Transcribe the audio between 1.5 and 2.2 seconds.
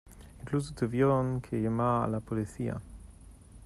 llamar a la